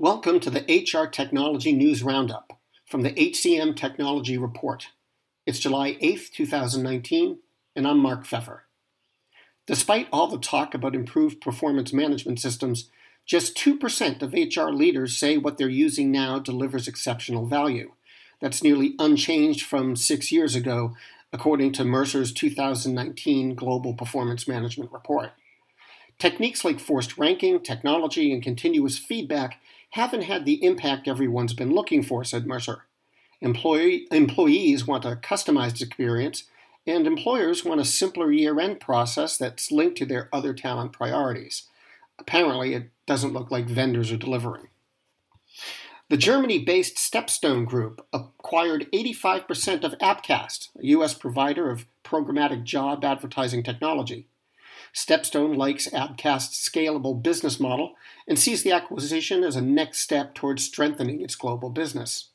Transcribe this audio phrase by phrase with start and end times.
[0.00, 2.52] Welcome to the HR Technology News Roundup
[2.86, 4.90] from the HCM Technology Report.
[5.44, 7.40] It's July 8th, 2019,
[7.74, 8.60] and I'm Mark Feffer.
[9.66, 12.88] Despite all the talk about improved performance management systems,
[13.26, 17.90] just 2% of HR leaders say what they're using now delivers exceptional value.
[18.40, 20.94] That's nearly unchanged from six years ago,
[21.32, 25.32] according to Mercer's 2019 Global Performance Management Report.
[26.18, 29.60] Techniques like forced ranking, technology, and continuous feedback
[29.90, 32.84] haven't had the impact everyone's been looking for, said Mercer.
[33.40, 36.44] Employee, employees want a customized experience,
[36.86, 41.68] and employers want a simpler year end process that's linked to their other talent priorities.
[42.18, 44.68] Apparently, it doesn't look like vendors are delivering.
[46.08, 51.14] The Germany based Stepstone Group acquired 85% of Appcast, a U.S.
[51.14, 54.26] provider of programmatic job advertising technology.
[54.94, 57.94] Stepstone likes Appcast's scalable business model
[58.26, 62.30] and sees the acquisition as a next step towards strengthening its global business.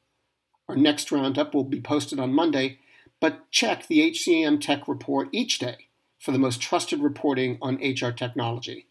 [0.69, 2.79] Our next roundup will be posted on Monday,
[3.19, 8.11] but check the HCM Tech Report each day for the most trusted reporting on HR
[8.11, 8.87] technology.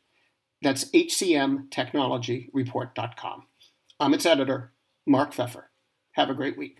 [0.62, 3.46] That's hcmtechnologyreport.com.
[3.98, 4.72] I'm its editor,
[5.06, 5.64] Mark Feffer.
[6.12, 6.78] Have a great week.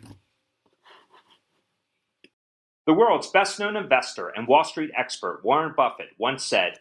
[2.87, 6.81] The world's best known investor and Wall Street expert, Warren Buffett, once said,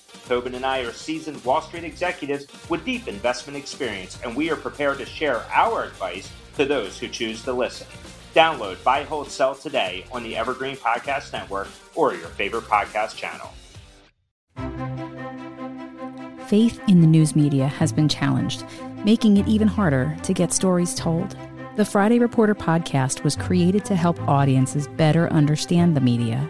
[0.27, 4.55] Tobin and I are seasoned Wall Street executives with deep investment experience, and we are
[4.55, 7.87] prepared to share our advice to those who choose to listen.
[8.33, 13.51] Download Buy, Hold, Sell today on the Evergreen Podcast Network or your favorite podcast channel.
[16.47, 18.65] Faith in the news media has been challenged,
[19.05, 21.35] making it even harder to get stories told.
[21.77, 26.49] The Friday Reporter podcast was created to help audiences better understand the media